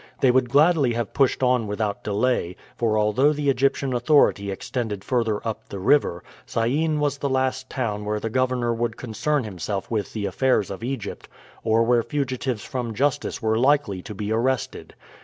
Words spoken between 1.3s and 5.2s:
on without delay, for although the Egyptian authority extended